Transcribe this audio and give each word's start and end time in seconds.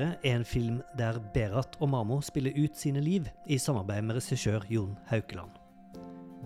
er 0.00 0.14
en 0.24 0.44
film 0.44 0.78
der 0.96 1.18
Berat 1.34 1.76
og 1.80 1.88
Mamo 1.92 2.20
spiller 2.24 2.54
ut 2.64 2.76
sine 2.76 3.00
liv 3.00 3.26
i 3.44 3.58
samarbeid 3.58 4.02
med 4.02 4.14
regissør 4.16 4.64
Jon 4.70 4.94
Haukeland. 5.06 5.50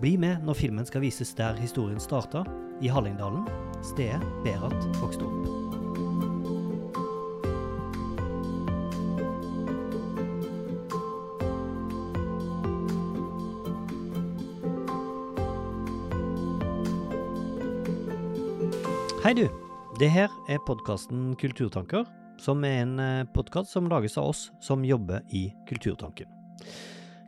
Bli 0.01 0.17
med 0.17 0.43
når 0.43 0.53
filmen 0.53 0.85
skal 0.85 1.01
vises 1.01 1.31
der 1.33 1.55
historien 1.55 1.99
starta, 1.99 2.43
i 2.81 2.91
Hallingdalen, 2.91 3.47
stedet 3.79 4.19
Berat 4.43 4.75
vokste 4.99 5.23
opp. 5.23 5.47
Hei 19.23 19.33
du. 19.39 19.47
Det 19.99 20.11
her 20.11 20.27
er 20.49 20.59
podkasten 20.67 21.31
Kulturtanker, 21.39 22.03
som 22.41 22.63
er 22.63 22.83
en 22.83 23.27
podkast 23.33 23.73
som 23.73 23.89
lages 23.89 24.17
av 24.17 24.31
oss 24.31 24.47
som 24.61 24.85
jobber 24.85 25.21
i 25.35 25.47
Kulturtanken. 25.69 26.29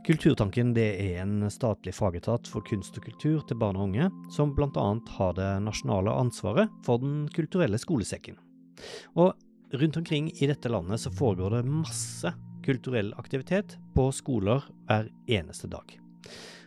Kulturtanken 0.09 0.72
er 0.77 1.20
en 1.22 1.44
statlig 1.52 1.91
fagetat 1.94 2.48
for 2.50 2.66
kunst 2.66 2.95
og 2.98 3.04
kultur 3.05 3.44
til 3.45 3.59
barn 3.62 3.77
og 3.77 3.90
unge, 3.90 4.08
som 4.34 4.55
bl.a. 4.58 4.86
har 5.17 5.34
det 5.38 5.50
nasjonale 5.62 6.16
ansvaret 6.17 6.72
for 6.86 7.02
Den 7.03 7.27
kulturelle 7.36 7.77
skolesekken. 7.77 8.40
Og 9.14 9.36
rundt 9.76 10.00
omkring 10.00 10.31
i 10.34 10.50
dette 10.50 10.72
landet 10.72 11.03
så 11.03 11.12
foregår 11.14 11.59
det 11.59 11.70
masse 11.70 12.31
kulturell 12.66 13.12
aktivitet 13.22 13.78
på 13.94 14.08
skoler 14.16 14.66
hver 14.88 15.12
eneste 15.30 15.70
dag. 15.70 15.94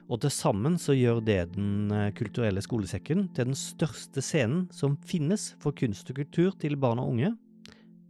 Og 0.07 0.21
til 0.23 0.35
sammen 0.35 0.77
så 0.79 0.95
gjør 0.95 1.23
det 1.25 1.55
Den 1.55 1.91
kulturelle 2.19 2.63
skolesekken 2.63 3.31
til 3.35 3.51
den 3.51 3.59
største 3.59 4.23
scenen 4.23 4.69
som 4.71 4.99
finnes 5.09 5.55
for 5.63 5.75
kunst 5.75 6.11
og 6.13 6.21
kultur 6.21 6.53
til 6.61 6.77
barn 6.77 7.01
og 7.03 7.15
unge, 7.15 7.33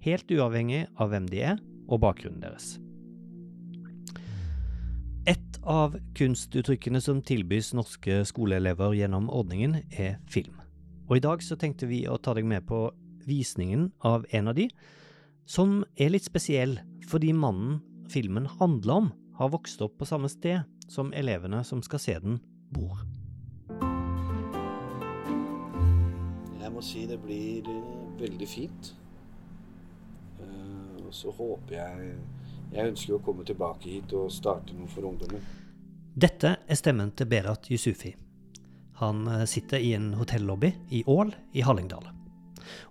helt 0.02 0.30
uavhengig 0.30 0.86
av 1.00 1.12
hvem 1.12 1.28
de 1.30 1.44
er 1.52 1.60
og 1.88 2.02
bakgrunnen 2.02 2.42
deres. 2.42 2.76
Et 5.28 5.58
av 5.62 5.94
kunstuttrykkene 6.18 6.98
som 7.02 7.20
tilbys 7.22 7.70
norske 7.78 8.22
skoleelever 8.26 8.96
gjennom 8.98 9.28
ordningen, 9.30 9.78
er 9.94 10.18
film. 10.26 10.58
Og 11.06 11.20
i 11.20 11.22
dag 11.22 11.42
så 11.44 11.54
tenkte 11.58 11.86
vi 11.86 12.02
å 12.10 12.18
ta 12.18 12.34
deg 12.34 12.48
med 12.48 12.66
på 12.66 12.88
visningen 13.26 13.92
av 14.02 14.26
en 14.34 14.50
av 14.50 14.58
de, 14.58 14.66
som 15.46 15.82
er 15.94 16.10
litt 16.14 16.26
spesiell 16.26 16.78
fordi 17.10 17.32
mannen 17.34 17.80
filmen 18.10 18.48
handler 18.58 18.94
om, 18.94 19.10
har 19.38 19.52
vokst 19.52 19.82
opp 19.82 19.94
på 20.00 20.08
samme 20.08 20.30
sted 20.30 20.62
som 20.90 21.12
elevene 21.16 21.62
som 21.66 21.82
skal 21.82 22.02
se 22.02 22.16
den, 22.22 22.40
bor. 22.74 22.98
Jeg 26.62 26.72
må 26.72 26.82
si 26.82 27.06
det 27.06 27.20
blir 27.22 27.68
veldig 28.18 28.48
fint. 28.48 28.92
Så 31.12 31.32
håper 31.36 31.76
jeg 31.76 32.14
Jeg 32.72 32.88
ønsker 32.88 33.18
å 33.18 33.20
komme 33.20 33.44
tilbake 33.44 33.90
hit 33.90 34.12
og 34.16 34.30
starte 34.32 34.72
noe 34.72 34.88
for 34.88 35.04
ungdommen. 35.04 35.42
Dette 36.16 36.54
er 36.64 36.78
stemmen 36.78 37.10
til 37.12 37.28
Berat 37.28 37.68
Yusufi. 37.68 38.14
Han 39.02 39.26
sitter 39.44 39.76
i 39.76 39.90
en 39.92 40.14
hotellobby 40.16 40.70
i 40.88 41.02
Ål 41.04 41.34
i 41.52 41.64
Hallingdal. 41.66 42.06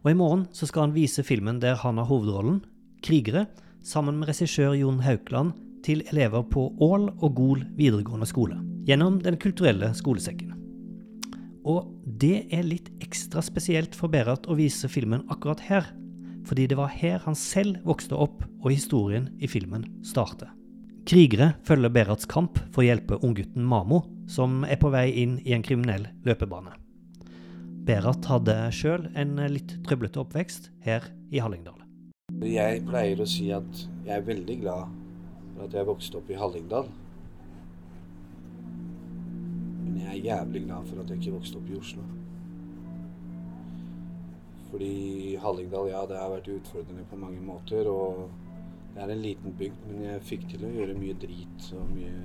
Og 0.04 0.12
i 0.12 0.18
morgen 0.18 0.46
så 0.54 0.68
skal 0.70 0.88
han 0.88 0.96
vise 0.96 1.26
filmen 1.26 1.58
der 1.64 1.80
han 1.82 1.98
har 1.98 2.10
hovedrollen, 2.10 2.62
'Krigere', 3.02 3.48
sammen 3.82 4.20
med 4.20 4.30
regissør 4.30 4.76
Jon 4.78 5.02
Haukeland 5.02 5.54
til 5.86 6.04
elever 6.12 6.44
på 6.46 6.68
Ål 6.82 7.10
og 7.10 7.36
Gol 7.36 7.64
videregående 7.78 8.30
skole, 8.30 8.60
gjennom 8.86 9.20
Den 9.24 9.38
kulturelle 9.38 9.94
skolesekken. 9.98 10.54
Og 11.66 11.90
det 12.06 12.48
er 12.54 12.66
litt 12.66 12.90
ekstra 13.02 13.42
spesielt 13.42 13.96
for 13.98 14.10
Berat 14.10 14.48
å 14.50 14.58
vise 14.58 14.90
filmen 14.90 15.26
akkurat 15.30 15.62
her, 15.66 15.90
fordi 16.48 16.68
det 16.68 16.78
var 16.80 16.92
her 16.94 17.22
han 17.26 17.38
selv 17.38 17.80
vokste 17.88 18.18
opp 18.18 18.44
og 18.62 18.72
historien 18.72 19.30
i 19.40 19.50
filmen 19.52 19.86
starter. 20.06 20.52
Krigere 21.08 21.56
følger 21.66 21.90
Berats 21.90 22.28
kamp 22.30 22.60
for 22.70 22.84
å 22.84 22.86
hjelpe 22.86 23.18
unggutten 23.26 23.66
Mamo, 23.66 24.04
som 24.30 24.62
er 24.64 24.78
på 24.82 24.92
vei 24.94 25.08
inn 25.24 25.40
i 25.42 25.56
en 25.56 25.66
kriminell 25.66 26.06
løpebane. 26.28 26.76
Berat 27.82 28.28
hadde 28.30 28.56
sjøl 28.78 29.08
en 29.18 29.40
litt 29.50 29.80
trøblete 29.88 30.22
oppvekst 30.22 30.70
her 30.86 31.08
i 31.34 31.42
Hallingdal. 31.42 31.80
Jeg 32.46 32.84
pleier 32.86 33.20
å 33.22 33.28
si 33.28 33.50
at 33.54 33.86
jeg 34.06 34.14
er 34.16 34.28
veldig 34.28 34.58
glad 34.62 34.94
for 35.56 35.66
at 35.66 35.74
jeg 35.76 35.90
vokste 35.90 36.22
opp 36.22 36.30
i 36.30 36.38
Hallingdal. 36.38 36.88
Men 39.82 39.98
jeg 40.04 40.12
er 40.14 40.26
jævlig 40.30 40.68
glad 40.68 40.88
for 40.92 41.02
at 41.02 41.10
jeg 41.10 41.24
ikke 41.24 41.38
vokste 41.40 41.58
opp 41.58 41.74
i 41.74 41.80
Oslo. 41.82 42.06
Fordi 44.72 45.36
Hallingdal, 45.44 45.90
ja, 45.92 46.06
det 46.08 46.20
har 46.20 46.32
vært 46.32 46.52
utfordrende 46.54 47.04
på 47.10 47.20
mange 47.20 47.42
måter. 47.44 47.90
Og 47.92 48.30
det 48.96 49.04
er 49.04 49.14
en 49.14 49.24
liten 49.24 49.58
bygd, 49.60 49.88
men 49.90 50.06
jeg 50.08 50.28
fikk 50.28 50.48
til 50.54 50.66
å 50.68 50.74
gjøre 50.78 50.98
mye 51.00 51.18
drit 51.20 51.68
og 51.78 51.92
mye 51.92 52.16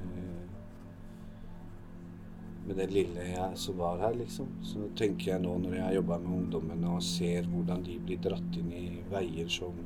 med 2.67 2.81
det 2.81 2.87
lille 2.91 3.23
jeg 3.29 3.59
som 3.63 3.79
var 3.79 4.01
her, 4.03 4.17
liksom. 4.19 4.49
Så 4.67 4.89
tenker 4.99 5.33
jeg 5.33 5.43
nå 5.45 5.53
når 5.63 5.77
jeg 5.79 5.99
jobba 6.01 6.19
med 6.23 6.33
ungdommene 6.41 6.97
og 6.97 7.05
ser 7.05 7.47
hvordan 7.53 7.85
de 7.87 7.99
blir 8.03 8.19
dratt 8.23 8.59
inn 8.59 8.73
i 8.75 8.87
veier 9.13 9.51
som 9.53 9.79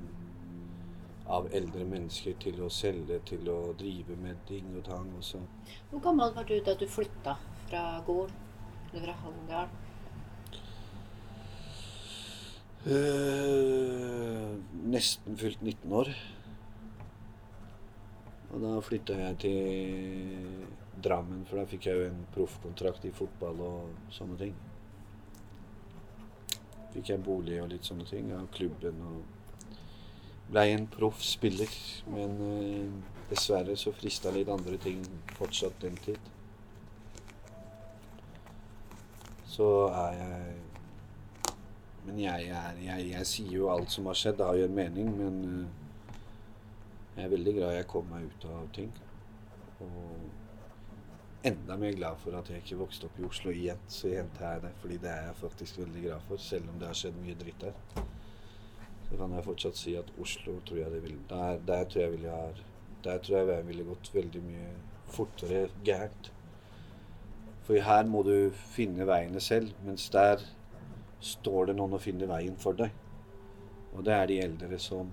av 1.31 1.47
eldre 1.54 1.84
mennesker 1.87 2.38
til 2.42 2.62
å 2.65 2.71
selge, 2.72 3.21
til 3.28 3.47
å 3.53 3.59
drive 3.78 4.16
med 4.19 4.41
ting 4.48 4.72
og 4.72 4.82
tang 4.88 5.12
og 5.15 5.22
sånn. 5.22 5.47
Hvor 5.91 6.03
gammel 6.09 6.32
var 6.34 6.48
du 6.48 6.56
da 6.66 6.75
du 6.75 6.87
flytta 6.91 7.37
fra 7.69 7.84
gården? 8.06 8.48
Eller 8.91 9.04
fra 9.04 9.19
Hallingdal? 9.21 9.77
Uh, 12.81 14.57
nesten 14.89 15.37
fylt 15.37 15.61
19 15.61 15.93
år. 15.93 16.09
Og 18.51 18.63
da 18.63 18.71
flytta 18.81 19.19
jeg 19.19 19.37
til 19.43 20.55
Drammen, 21.01 21.45
for 21.49 21.61
da 21.61 21.67
fikk 21.69 21.91
jeg 21.91 21.99
jo 22.01 22.07
en 22.09 22.23
proffkontrakt 22.33 23.05
i 23.09 23.13
fotball 23.13 23.61
og 23.67 24.09
sånne 24.13 24.39
ting. 24.41 24.57
Fikk 26.95 27.13
jeg 27.13 27.25
bolig 27.25 27.61
og 27.61 27.69
litt 27.71 27.85
sånne 27.87 28.09
ting 28.09 28.33
av 28.37 28.49
klubben 28.57 29.05
og 29.11 29.69
blei 30.51 30.71
en 30.73 30.89
proff 30.91 31.21
spiller. 31.25 31.77
Men 32.09 32.41
uh, 32.41 33.13
dessverre 33.29 33.77
så 33.77 33.93
frista 33.93 34.33
litt 34.33 34.49
andre 34.49 34.81
ting 34.81 35.05
fortsatt 35.37 35.77
den 35.85 36.01
tid. 36.01 36.33
Så 39.53 39.69
er 39.93 40.17
jeg 40.17 40.70
Men 42.06 42.19
jeg, 42.22 42.49
er, 42.49 42.81
jeg, 42.81 43.06
jeg 43.11 43.28
sier 43.28 43.55
jo 43.59 43.71
alt 43.72 43.93
som 43.93 44.09
har 44.09 44.19
skjedd, 44.19 44.38
det 44.41 44.47
har 44.49 44.59
jo 44.59 44.69
en 44.71 44.77
mening, 44.77 45.11
men 45.19 45.41
uh, 45.47 45.81
jeg 47.16 47.25
er 47.27 47.33
veldig 47.34 47.56
glad 47.59 47.75
jeg 47.77 47.88
kom 47.91 48.06
meg 48.09 48.28
ut 48.31 48.47
av 48.49 48.69
ting. 48.77 48.93
Og 49.84 51.50
enda 51.50 51.77
mer 51.81 51.93
glad 51.97 52.16
for 52.22 52.37
at 52.39 52.49
jeg 52.50 52.62
ikke 52.62 52.78
vokste 52.81 53.09
opp 53.09 53.19
i 53.21 53.27
Oslo 53.28 53.53
igjen. 53.53 53.81
Så 53.89 54.12
gjentar 54.12 54.55
jeg 54.55 54.65
det, 54.65 54.72
fordi 54.81 54.99
det 55.03 55.10
er 55.12 55.28
jeg 55.28 55.39
faktisk 55.41 55.78
veldig 55.83 56.05
glad 56.06 56.27
for, 56.28 56.43
selv 56.44 56.72
om 56.72 56.81
det 56.81 56.89
har 56.89 56.99
skjedd 57.00 57.21
mye 57.21 57.39
dritt 57.41 57.66
her. 57.69 58.05
Så 59.09 59.19
kan 59.19 59.33
jeg 59.34 59.47
fortsatt 59.49 59.78
si 59.81 59.97
at 59.99 60.12
Oslo 60.22 60.60
tror 60.66 60.78
jeg 60.84 60.93
det 60.93 61.00
vil 61.03 61.16
Der, 61.28 61.59
der 61.66 61.84
tror 61.91 62.03
jeg 62.03 62.12
ville 62.12 62.34
Der 63.05 63.19
tror 63.19 63.37
jeg 63.37 63.47
veien 63.49 63.66
ville 63.66 63.84
gått 63.89 64.10
veldig 64.15 64.43
mye 64.44 64.69
fortere 65.10 65.69
gærent. 65.84 66.33
For 67.66 67.81
her 67.83 68.06
må 68.06 68.22
du 68.22 68.50
finne 68.75 69.06
veiene 69.06 69.41
selv, 69.41 69.72
mens 69.84 70.09
der 70.10 70.44
står 71.21 71.71
det 71.71 71.77
noen 71.79 71.97
og 71.97 72.03
finner 72.03 72.31
veien 72.31 72.57
for 72.61 72.77
deg. 72.77 72.93
Og 73.95 74.05
det 74.07 74.15
er 74.15 74.31
de 74.31 74.39
eldre 74.45 74.79
som 74.81 75.11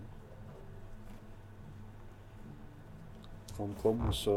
Kom, 3.58 3.72
kom, 3.82 4.04
og 4.06 4.14
så 4.14 4.34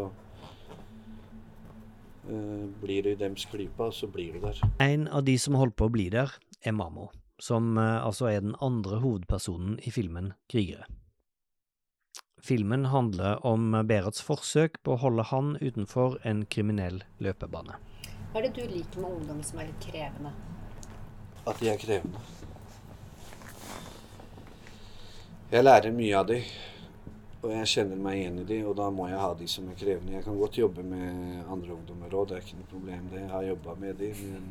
uh, 2.24 2.62
blir 2.80 3.04
du 3.04 3.10
i 3.10 3.18
dems 3.20 3.44
klypa, 3.50 3.90
og 3.90 3.92
så 3.92 4.06
blir 4.08 4.32
du 4.32 4.46
der. 4.46 4.62
En 4.80 5.04
av 5.12 5.26
de 5.26 5.34
som 5.36 5.58
holdt 5.60 5.76
på 5.76 5.90
å 5.90 5.92
bli 5.92 6.06
der, 6.08 6.32
er 6.64 6.72
Mamo, 6.72 7.10
som 7.36 7.76
uh, 7.76 8.00
altså 8.00 8.30
er 8.30 8.40
den 8.40 8.56
andre 8.64 9.02
hovedpersonen 9.02 9.76
i 9.84 9.92
filmen 9.92 10.32
Krigere. 10.48 10.88
Filmen 12.40 12.88
handler 12.88 13.44
om 13.44 13.76
Berets 13.84 14.24
forsøk 14.24 14.80
på 14.80 14.96
å 14.96 15.02
holde 15.02 15.28
han 15.28 15.58
utenfor 15.60 16.16
en 16.24 16.46
kriminell 16.48 17.02
løpebane. 17.20 17.76
Hva 18.32 18.40
er 18.40 18.48
det 18.48 18.54
du 18.56 18.64
liker 18.72 19.04
med 19.04 19.18
ungdom 19.18 19.44
som 19.44 19.60
er 19.60 19.68
litt 19.68 19.84
krevende? 19.84 20.32
At 21.46 21.60
de 21.60 21.70
er 21.72 21.78
krevende. 21.80 22.20
Jeg 25.50 25.64
lærer 25.64 25.90
mye 25.90 26.14
av 26.14 26.26
de, 26.28 26.36
og 27.40 27.50
jeg 27.50 27.70
kjenner 27.72 27.98
meg 27.98 28.20
igjen 28.20 28.36
i 28.42 28.44
de, 28.46 28.58
og 28.70 28.76
da 28.78 28.90
må 28.94 29.08
jeg 29.10 29.18
ha 29.18 29.30
de 29.34 29.48
som 29.50 29.66
er 29.72 29.78
krevende. 29.80 30.12
Jeg 30.14 30.26
kan 30.26 30.36
godt 30.38 30.60
jobbe 30.60 30.84
med 30.86 31.40
andre 31.50 31.74
ungdommer 31.74 32.12
òg, 32.14 32.28
det 32.30 32.36
er 32.36 32.44
ikke 32.44 32.60
noe 32.60 32.70
problem 32.70 33.08
det. 33.10 33.24
Jeg 33.24 33.32
har 33.32 33.48
jobba 33.48 33.74
med 33.80 33.98
de, 33.98 34.10
men 34.20 34.44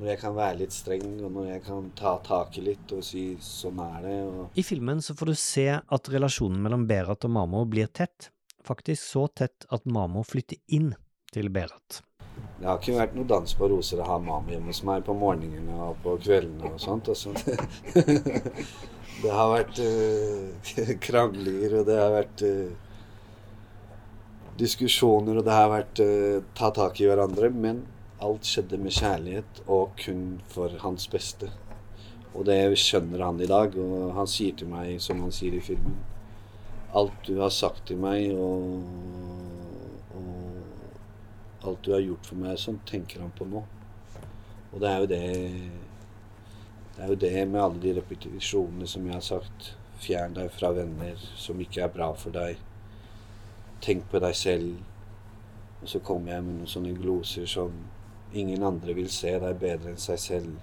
når 0.00 0.12
jeg 0.14 0.20
kan 0.22 0.36
være 0.36 0.58
litt 0.62 0.72
streng, 0.72 1.08
og 1.20 1.32
når 1.34 1.48
jeg 1.50 1.64
kan 1.66 1.90
ta 1.98 2.14
tak 2.24 2.56
i 2.56 2.64
litt 2.64 2.92
og 2.96 3.04
si 3.04 3.36
'sånn 3.36 3.80
er 3.84 4.02
det' 4.06 4.48
I 4.56 4.62
filmen 4.62 5.02
så 5.04 5.14
får 5.14 5.26
du 5.26 5.34
se 5.34 5.68
at 5.68 6.08
relasjonen 6.08 6.62
mellom 6.62 6.86
Berat 6.86 7.24
og 7.24 7.30
Mamo 7.30 7.64
blir 7.64 7.86
tett. 7.86 8.30
Faktisk 8.64 9.02
så 9.02 9.28
tett 9.28 9.66
at 9.70 9.84
Mamo 9.84 10.22
flytter 10.22 10.56
inn 10.68 10.94
til 11.32 11.50
Berat. 11.50 12.02
Det 12.60 12.68
har 12.68 12.78
ikke 12.80 12.98
vært 12.98 13.14
noe 13.16 13.28
dans 13.28 13.54
på 13.56 13.68
roser 13.72 14.02
ha 14.04 14.18
mamma 14.20 14.52
hjemme 14.52 14.72
hos 14.72 14.82
meg 14.84 15.04
på 15.06 15.16
morgenene 15.16 15.76
og 15.86 16.00
på 16.04 16.16
kveldene 16.20 16.74
og 16.74 16.80
sånt. 16.82 17.08
Og 17.08 17.16
sånt. 17.16 17.44
Det 19.20 19.32
har 19.36 19.50
vært 19.52 19.78
uh, 19.84 20.94
kranglinger, 21.06 21.80
og 21.80 21.88
det 21.88 21.96
har 21.98 22.12
vært 22.14 22.44
uh, 22.46 22.70
diskusjoner, 24.60 25.40
og 25.40 25.44
det 25.44 25.56
har 25.56 25.68
vært 25.68 26.00
uh, 26.00 26.38
ta 26.56 26.70
tak 26.72 27.02
i 27.02 27.08
hverandre. 27.10 27.50
Men 27.52 27.82
alt 28.24 28.48
skjedde 28.48 28.80
med 28.80 28.96
kjærlighet 28.96 29.60
og 29.66 29.92
kun 30.00 30.38
for 30.48 30.72
hans 30.84 31.04
beste. 31.12 31.50
Og 32.32 32.46
det 32.48 32.56
skjønner 32.80 33.26
han 33.26 33.40
i 33.42 33.50
dag, 33.50 33.76
og 33.76 34.14
han 34.16 34.30
sier 34.30 34.56
til 34.56 34.70
meg, 34.72 34.96
som 35.04 35.20
han 35.24 35.34
sier 35.34 35.56
i 35.58 35.64
filmen 35.64 35.98
Alt 36.96 37.26
du 37.26 37.36
har 37.38 37.52
sagt 37.54 37.84
til 37.86 38.00
meg, 38.02 38.32
og, 38.34 38.80
og 38.80 39.39
alt 41.62 41.84
du 41.84 41.92
har 41.92 42.00
gjort 42.00 42.26
for 42.26 42.40
meg, 42.40 42.56
sånn 42.58 42.80
tenker 42.88 43.22
han 43.24 43.32
på 43.36 43.46
nå. 43.48 43.62
Og 44.70 44.80
det 44.80 44.90
er 44.90 44.98
jo 45.02 45.10
det 45.10 45.22
Det 46.96 47.04
er 47.04 47.08
jo 47.08 47.20
det 47.22 47.46
med 47.48 47.62
alle 47.62 47.80
de 47.80 47.92
repetisjonene 47.96 48.86
som 48.86 49.06
jeg 49.06 49.14
har 49.14 49.24
sagt. 49.24 49.74
Fjern 50.00 50.34
deg 50.36 50.50
fra 50.52 50.72
venner 50.76 51.16
som 51.36 51.60
ikke 51.60 51.84
er 51.84 51.92
bra 51.94 52.10
for 52.14 52.34
deg. 52.34 52.58
Tenk 53.80 54.10
på 54.10 54.20
deg 54.20 54.36
selv. 54.36 54.74
Og 55.80 55.88
så 55.88 56.00
kommer 56.04 56.34
jeg 56.34 56.44
med 56.44 56.58
noen 56.58 56.68
sånne 56.68 56.92
gloser 56.98 57.48
som 57.48 57.72
Ingen 58.32 58.62
andre 58.62 58.94
vil 58.94 59.08
se 59.10 59.32
deg 59.42 59.56
bedre 59.58 59.90
enn 59.90 59.98
seg 59.98 60.18
selv. 60.22 60.58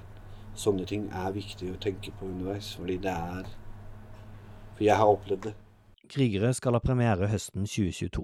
Sånne 0.56 0.86
ting 0.88 1.10
er 1.12 1.34
viktig 1.36 1.74
å 1.74 1.80
tenke 1.84 2.14
på 2.16 2.30
underveis, 2.30 2.70
fordi 2.80 2.96
det 3.04 3.12
er 3.12 3.50
For 4.78 4.86
jeg 4.86 4.96
har 4.96 5.10
opplevd 5.10 5.50
det. 5.50 5.54
Krigere 6.08 6.54
skal 6.54 6.78
ha 6.78 6.80
premiere 6.80 7.28
høsten 7.28 7.66
2022. 7.68 8.24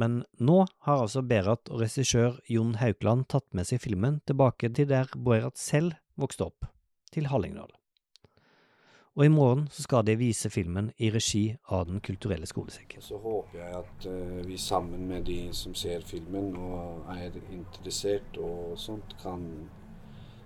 Men 0.00 0.24
nå 0.42 0.64
har 0.86 1.04
altså 1.04 1.22
Berat 1.22 1.70
og 1.70 1.84
regissør 1.84 2.40
Jon 2.50 2.74
Haukeland 2.80 3.28
tatt 3.30 3.46
med 3.54 3.68
seg 3.68 3.82
filmen 3.84 4.20
tilbake 4.26 4.72
til 4.74 4.90
der 4.90 5.10
Berat 5.14 5.60
selv 5.60 5.94
vokste 6.18 6.48
opp, 6.50 6.66
til 7.14 7.30
Hallingdal. 7.30 7.70
Og 9.14 9.28
i 9.28 9.30
morgen 9.30 9.68
så 9.70 9.84
skal 9.84 10.02
de 10.06 10.16
vise 10.18 10.50
filmen 10.50 10.88
i 10.98 11.06
regi 11.14 11.44
av 11.70 11.86
Den 11.86 12.00
kulturelle 12.02 12.48
skolesekken. 12.50 13.02
Så 13.02 13.20
håper 13.22 13.60
jeg 13.60 13.76
at 13.78 14.06
uh, 14.10 14.40
vi 14.42 14.58
sammen 14.58 15.06
med 15.06 15.28
de 15.30 15.38
som 15.54 15.74
ser 15.78 16.02
filmen 16.02 16.56
og 16.58 17.06
er 17.14 17.38
interessert 17.54 18.38
og 18.42 18.74
sånt, 18.78 19.14
kan 19.22 19.46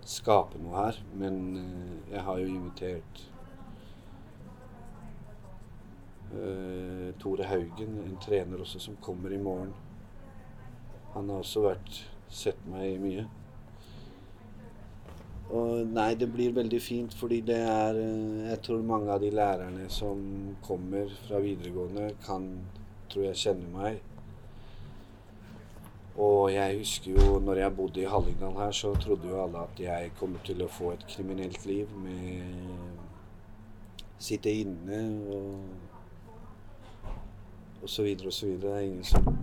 skape 0.05 0.61
noe 0.61 0.77
her. 0.77 1.01
Men 1.17 1.41
uh, 1.57 2.13
jeg 2.13 2.27
har 2.29 2.43
jo 2.43 2.51
invitert 2.59 3.25
uh, 6.35 7.09
Tore 7.21 7.49
Haugen, 7.49 7.99
en 8.05 8.17
trener 8.23 8.61
også, 8.65 8.81
som 8.83 8.97
kommer 9.03 9.33
i 9.33 9.41
morgen. 9.43 9.75
Han 11.15 11.31
har 11.33 11.43
også 11.43 11.65
vært 11.65 12.03
sett 12.29 12.61
meg 12.69 12.99
mye. 13.03 13.27
Og 15.49 15.87
nei, 15.89 16.11
det 16.21 16.29
blir 16.29 16.53
veldig 16.53 16.81
fint, 16.85 17.15
fordi 17.17 17.39
det 17.49 17.57
er 17.57 17.97
eh, 17.97 18.51
Jeg 18.51 18.61
tror 18.67 18.83
mange 18.85 19.15
av 19.15 19.23
de 19.23 19.31
lærerne 19.33 19.87
som 19.89 20.21
kommer 20.61 21.09
fra 21.25 21.41
videregående, 21.41 22.11
kan 22.27 22.51
tror 23.09 23.25
jeg 23.31 23.41
kjenner 23.43 23.73
meg. 23.73 24.03
Og 26.19 26.51
jeg 26.53 26.79
husker 26.81 27.15
jo 27.15 27.39
når 27.41 27.63
jeg 27.63 27.77
bodde 27.79 28.03
i 28.03 28.09
Hallingdal 28.11 28.57
her, 28.59 28.73
så 28.75 28.93
trodde 29.01 29.31
jo 29.31 29.41
alle 29.41 29.63
at 29.65 29.81
jeg 29.81 30.13
kommer 30.19 30.43
til 30.45 30.65
å 30.65 30.73
få 30.73 30.93
et 30.97 31.07
kriminelt 31.09 31.65
liv 31.67 31.95
med 32.03 32.97
Sitte 34.19 34.51
inne 34.51 34.97
og 35.31 35.88
så 37.87 38.03
videre. 38.03 38.31
Det 38.61 38.71
er 38.71 38.81
ingen 38.81 39.05
som 39.05 39.39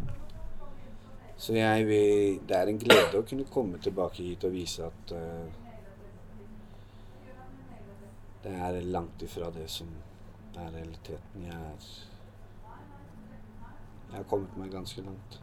Så 1.37 1.53
jeg 1.53 1.87
vil 1.87 2.39
Det 2.47 2.57
er 2.57 2.67
en 2.67 2.79
glede 2.79 3.19
å 3.19 3.27
kunne 3.27 3.45
komme 3.51 3.77
tilbake 3.77 4.23
hit 4.23 4.43
og 4.43 4.51
vise 4.51 4.85
at 4.85 5.11
uh, 5.11 5.47
det 8.43 8.51
er 8.53 8.81
langt 8.81 9.21
ifra 9.21 9.49
det 9.51 9.69
som 9.69 9.87
er 10.55 10.71
realiteten. 10.71 11.43
Jeg 11.43 11.55
er 11.55 11.87
Jeg 14.09 14.17
har 14.17 14.23
kommet 14.23 14.57
meg 14.57 14.71
ganske 14.71 15.01
langt. 15.01 15.39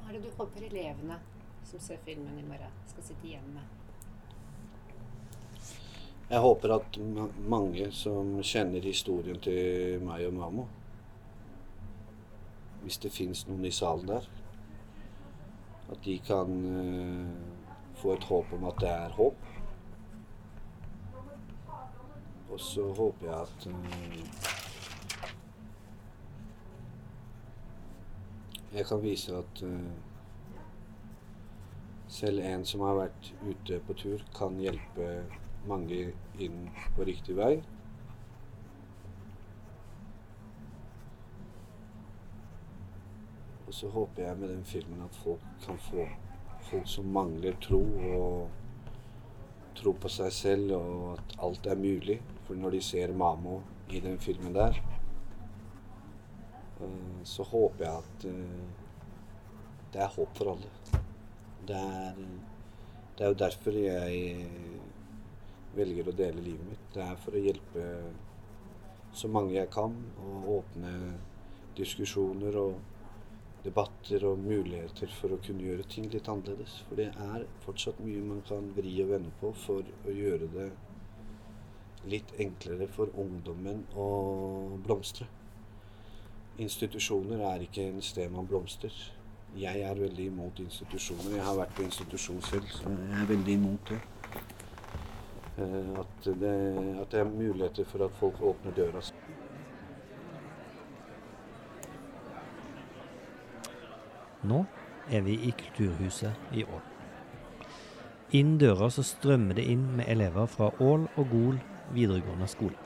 Hva 0.00 0.08
er 0.08 0.12
det 0.12 0.24
du 0.24 0.34
håper 0.36 0.66
elevene 0.66 1.20
som 1.64 1.80
ser 1.80 2.02
filmen 2.04 2.38
i 2.38 2.42
morgen, 2.42 2.74
skal 2.90 3.06
sitte 3.06 3.26
igjen 3.26 3.54
med? 3.54 3.81
Jeg 6.32 6.40
håper 6.40 6.72
at 6.72 6.94
mange 7.44 7.90
som 7.92 8.38
kjenner 8.40 8.80
historien 8.80 9.36
til 9.44 10.00
meg 10.00 10.22
og 10.30 10.32
Mamo 10.32 10.62
Hvis 12.80 12.96
det 13.04 13.10
fins 13.12 13.42
noen 13.44 13.66
i 13.68 13.72
salen 13.76 14.08
der, 14.08 14.24
at 15.92 16.00
de 16.06 16.14
kan 16.24 16.54
uh, 16.64 17.28
få 18.00 18.14
et 18.14 18.24
håp 18.30 18.54
om 18.56 18.64
at 18.70 18.80
det 18.80 18.88
er 18.88 19.12
håp. 19.18 19.44
Og 22.48 22.60
så 22.60 22.86
håper 22.96 23.28
jeg 23.28 23.36
at 23.36 23.66
uh, 23.68 23.76
jeg 28.72 28.88
kan 28.88 29.04
vise 29.04 29.36
at 29.36 29.62
uh, 29.68 29.92
selv 32.08 32.40
en 32.40 32.66
som 32.72 32.88
har 32.88 32.98
vært 33.04 33.32
ute 33.44 33.84
på 33.84 34.00
tur, 34.00 34.26
kan 34.34 34.56
hjelpe 34.64 35.12
mange 35.68 36.12
inn 36.42 36.66
på 36.96 37.06
riktig 37.06 37.36
vei. 37.38 37.54
Og 43.66 43.74
så 43.74 43.88
håper 43.88 44.26
jeg 44.26 44.38
med 44.38 44.52
den 44.52 44.64
filmen 44.68 45.00
at 45.06 45.22
folk 45.22 45.44
kan 45.64 45.78
få 45.80 46.04
folk 46.62 46.88
som 46.88 47.08
mangler 47.12 47.56
tro 47.60 47.80
og 48.16 48.50
tro 49.76 49.94
på 49.98 50.10
seg 50.12 50.32
selv, 50.32 50.74
og 50.76 51.16
at 51.16 51.34
alt 51.46 51.66
er 51.66 51.80
mulig. 51.80 52.18
For 52.46 52.58
når 52.58 52.76
de 52.76 52.82
ser 52.84 53.14
Mamo 53.16 53.60
i 53.90 54.00
den 54.00 54.18
filmen 54.20 54.54
der, 54.54 54.78
eh, 56.80 57.24
så 57.24 57.42
håper 57.48 57.84
jeg 57.84 57.94
at 57.98 58.26
eh, 58.30 58.68
det 59.92 60.00
er 60.00 60.14
håp 60.16 60.36
for 60.36 60.52
alle. 60.54 60.70
Det 61.68 61.76
er, 61.76 62.22
det 63.18 63.24
er 63.24 63.28
jo 63.28 63.40
derfor 63.44 63.76
jeg 63.76 64.38
velger 65.76 66.08
å 66.08 66.16
dele 66.16 66.44
livet 66.44 66.68
mitt. 66.68 66.86
Det 66.94 67.02
er 67.04 67.18
for 67.22 67.36
å 67.36 67.42
hjelpe 67.42 67.86
så 69.12 69.28
mange 69.28 69.56
jeg 69.56 69.70
kan, 69.72 69.94
og 70.24 70.48
åpne 70.58 70.92
diskusjoner 71.76 72.56
og 72.60 72.80
debatter 73.62 74.24
og 74.26 74.40
muligheter 74.42 75.10
for 75.14 75.34
å 75.34 75.40
kunne 75.42 75.62
gjøre 75.66 75.86
ting 75.90 76.08
litt 76.10 76.28
annerledes. 76.28 76.80
For 76.88 76.98
det 76.98 77.10
er 77.12 77.44
fortsatt 77.64 78.00
mye 78.02 78.24
man 78.26 78.42
kan 78.48 78.72
vri 78.76 78.94
og 79.04 79.12
vende 79.12 79.34
på 79.40 79.52
for 79.64 79.86
å 80.06 80.16
gjøre 80.16 80.48
det 80.56 80.70
litt 82.10 82.32
enklere 82.42 82.88
for 82.90 83.12
ungdommen 83.18 83.84
å 83.94 84.08
blomstre. 84.82 85.28
Institusjoner 86.60 87.44
er 87.52 87.62
ikke 87.64 87.86
en 87.88 88.02
sted 88.04 88.32
man 88.32 88.48
blomstrer. 88.50 88.96
Jeg 89.56 89.84
er 89.84 89.98
veldig 90.00 90.26
imot 90.32 90.58
institusjoner. 90.64 91.36
Jeg 91.36 91.44
har 91.44 91.56
vært 91.56 91.76
på 91.76 91.84
institusjon 91.84 92.42
selv, 92.48 92.68
så 92.72 92.90
jeg 92.90 93.20
er 93.20 93.30
veldig 93.30 93.56
imot 93.60 93.92
det. 93.92 94.00
At 95.52 96.24
det, 96.24 96.52
at 97.00 97.10
det 97.12 97.20
er 97.20 97.28
muligheter 97.28 97.84
for 97.84 98.04
at 98.06 98.14
folk 98.16 98.40
åpner 98.40 98.72
døra. 98.76 99.02
Nå 104.42 104.64
er 105.10 105.20
vi 105.22 105.36
i 105.48 105.52
Kulturhuset 105.52 106.56
i 106.56 106.64
Ål. 106.64 106.80
Inn 108.32 108.56
døra 108.58 108.88
så 108.90 109.04
strømmer 109.04 109.58
det 109.58 109.66
inn 109.68 109.84
med 109.98 110.08
elever 110.08 110.48
fra 110.48 110.70
Ål 110.80 111.04
og 111.20 111.28
Gol 111.30 111.60
videregående 111.92 112.48
skole. 112.48 112.78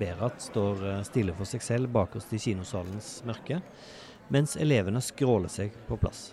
Berat 0.00 0.40
står 0.44 0.84
eh, 0.88 1.00
stille 1.08 1.32
for 1.36 1.48
seg 1.48 1.64
selv 1.64 1.90
bakerst 1.92 2.32
i 2.36 2.40
kinosalens 2.40 3.08
mørke, 3.28 3.60
mens 4.32 4.56
elevene 4.60 5.00
skråler 5.04 5.52
seg 5.52 5.74
på 5.88 5.98
plass. 6.00 6.30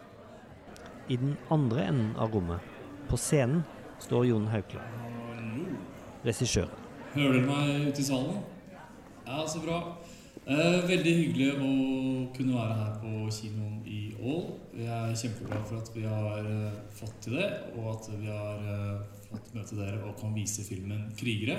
I 1.08 1.18
den 1.20 1.38
andre 1.52 1.88
enden 1.88 2.14
av 2.20 2.36
rommet, 2.36 2.64
på 3.08 3.16
scenen, 3.20 3.64
står 4.04 4.28
Jon 4.30 4.48
Haukland, 4.52 5.74
regissøren. 6.26 6.86
Hører 7.16 7.40
dere 7.40 7.48
meg 7.48 7.90
ute 7.90 8.04
i 8.04 8.06
salen? 8.06 8.40
Ja, 9.28 9.42
så 9.50 9.64
bra. 9.64 9.82
Eh, 10.48 10.78
veldig 10.88 11.14
hyggelig 11.18 11.48
å 11.60 11.70
kunne 12.36 12.56
være 12.56 12.76
her 12.78 12.92
på 13.02 13.26
kinoen 13.36 13.82
i 13.84 14.02
Ål. 14.16 14.46
Jeg 14.80 14.88
er 14.96 15.18
kjempeglad 15.20 15.66
for 15.68 15.82
at 15.82 15.90
vi 15.92 16.06
har 16.08 16.48
eh, 16.48 16.78
fått 16.96 17.18
til 17.26 17.36
det, 17.36 17.50
og 17.76 17.90
at 17.96 18.08
vi 18.14 18.30
har 18.32 18.70
eh, 18.72 19.18
fått 19.28 19.52
møte 19.58 19.76
dere 19.76 20.00
og 20.08 20.16
kan 20.22 20.32
vise 20.38 20.64
filmen 20.64 21.10
'Krigere'. 21.18 21.58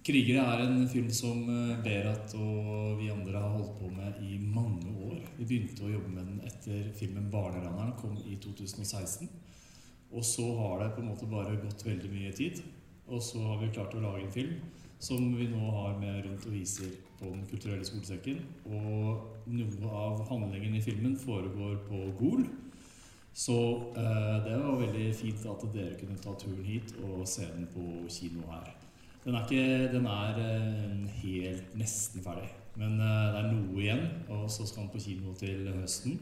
'Krigere' 0.00 0.46
er 0.54 0.64
en 0.64 0.88
film 0.88 1.10
som 1.12 1.44
eh, 1.44 1.76
Berat 1.84 2.32
og 2.40 2.96
vi 3.02 3.10
andre 3.12 3.36
har 3.36 3.52
holdt 3.58 3.76
på 3.82 3.92
med 3.92 4.22
i 4.24 4.38
mange 4.40 4.94
år. 5.10 5.20
Vi 5.36 5.44
begynte 5.44 5.84
å 5.84 5.92
jobbe 5.92 6.14
med 6.14 6.24
den 6.24 6.40
etter 6.48 6.88
filmen 6.96 7.28
'Barneranneren' 7.28 7.98
kom 8.00 8.16
i 8.24 8.38
2016. 8.40 9.28
Og 10.10 10.24
så 10.26 10.46
har 10.58 10.80
det 10.82 10.92
på 10.94 11.02
en 11.02 11.10
måte 11.12 11.28
bare 11.30 11.58
gått 11.62 11.86
veldig 11.86 12.10
mye 12.10 12.32
tid. 12.34 12.62
Og 13.10 13.22
så 13.22 13.42
har 13.42 13.60
vi 13.60 13.72
klart 13.74 13.94
å 13.94 14.02
lage 14.02 14.26
en 14.26 14.34
film 14.34 14.58
som 15.00 15.30
vi 15.36 15.46
nå 15.48 15.70
har 15.72 15.94
med 15.98 16.26
rundt 16.26 16.44
og 16.46 16.52
viser 16.52 16.90
på 17.18 17.30
Den 17.30 17.44
kulturelle 17.48 17.84
skolesekken. 17.84 18.42
Og 18.68 19.46
noe 19.48 19.92
av 20.02 20.24
handlingen 20.28 20.76
i 20.76 20.82
filmen 20.84 21.16
foregår 21.20 21.80
på 21.86 22.02
Gol. 22.20 22.44
Så 23.32 23.56
eh, 23.96 24.36
det 24.44 24.56
var 24.58 24.80
veldig 24.80 25.08
fint 25.14 25.44
at 25.46 25.64
dere 25.72 25.96
kunne 26.00 26.18
ta 26.20 26.34
turen 26.38 26.64
hit 26.66 26.94
og 27.04 27.22
se 27.28 27.46
den 27.46 27.68
på 27.70 27.84
kino 28.10 28.42
her. 28.50 28.72
Den 29.24 29.36
er, 29.36 29.44
ikke, 29.44 29.92
den 29.92 30.06
er 30.08 30.40
eh, 30.40 31.20
helt 31.22 31.74
nesten 31.78 32.24
ferdig, 32.24 32.48
men 32.80 32.96
eh, 32.98 33.26
det 33.30 33.42
er 33.42 33.50
noe 33.52 33.80
igjen. 33.80 34.06
Og 34.32 34.48
så 34.50 34.66
skal 34.66 34.86
den 34.86 34.94
på 34.94 35.02
kino 35.04 35.34
til 35.38 35.68
høsten. 35.76 36.18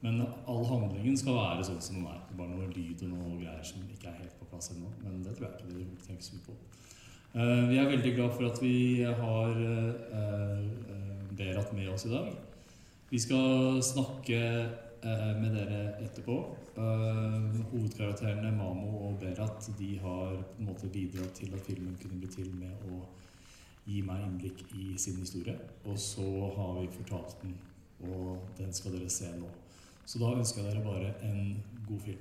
Men 0.00 0.20
all 0.46 0.64
handlingen 0.68 1.16
skal 1.18 1.34
være 1.34 1.64
sånn 1.66 1.80
som 1.82 1.98
den 1.98 2.10
er. 2.10 2.20
Bare 2.38 2.52
noe 2.52 2.68
lyd 2.70 3.02
og 3.06 3.14
noe 3.16 3.38
greier 3.40 3.64
som 3.66 3.82
ikke 3.90 4.12
er 4.12 4.20
helt 4.20 4.36
på 4.38 4.46
plass 4.50 4.70
ennå. 4.74 4.90
Men 5.02 5.24
det 5.26 5.34
tror 5.34 5.48
jeg 5.48 5.58
ikke 5.58 5.78
de 5.78 5.86
tenker 6.06 6.26
så 6.28 6.36
mye 6.36 6.46
på. 6.46 6.58
Eh, 7.34 7.68
vi 7.68 7.76
er 7.76 7.90
veldig 7.90 8.12
glad 8.16 8.30
for 8.36 8.48
at 8.48 8.60
vi 8.62 9.02
har 9.02 9.50
eh, 9.50 10.20
eh, 10.20 10.68
Berat 11.38 11.72
med 11.72 11.88
oss 11.92 12.06
i 12.06 12.10
dag. 12.10 12.30
Vi 13.10 13.18
skal 13.18 13.82
snakke 13.82 14.38
med 15.38 15.52
dere 15.54 15.92
etterpå. 16.02 16.34
Hovedkarakterene 16.74 18.50
Mamo 18.50 18.88
og 19.06 19.20
Berat 19.20 19.68
de 19.78 19.92
har 20.02 20.34
på 20.34 20.58
en 20.58 20.66
måte 20.66 20.90
bidratt 20.90 21.38
til 21.38 21.54
at 21.54 21.62
filmen 21.62 21.94
kunne 22.02 22.18
bli 22.18 22.32
til 22.32 22.50
med 22.58 22.90
å 22.90 23.04
gi 23.86 24.02
meg 24.02 24.24
innblikk 24.26 24.64
i 24.74 24.98
sin 24.98 25.22
historie. 25.22 25.54
Og 25.86 25.94
så 26.02 26.26
har 26.56 26.80
vi 26.80 26.90
fortalt 26.96 27.38
den, 27.44 27.54
og 28.10 28.50
den 28.58 28.74
skal 28.74 28.98
dere 28.98 29.14
se 29.14 29.30
nå. 29.38 29.46
Så 30.08 30.18
da 30.18 30.30
ønsker 30.32 30.62
jeg 30.64 30.72
dere 30.72 30.84
bare 30.84 31.10
en 31.28 31.64
god 31.88 32.00
film. 32.00 32.20